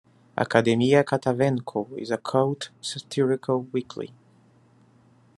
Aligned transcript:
Academia 0.35 1.03
Catavencu 1.03 1.95
is 1.95 2.09
a 2.09 2.17
cult 2.17 2.71
satirical 2.81 3.65
weekly. 3.71 4.15